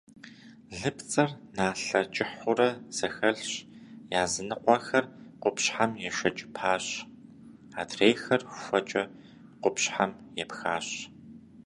Лыпцӏэр 0.77 1.29
налъэ 1.55 2.01
кӏыхьурэ 2.13 2.69
зэхэлъщ, 2.95 3.51
языныкъуэхэр 4.21 5.05
къупщхьэм 5.41 5.91
ешэкӏыпащ, 6.09 6.85
адрейхэр 7.79 8.41
хуэкӏэ 8.59 9.03
къупщхьэм 9.61 10.11
епхащ. 10.43 10.87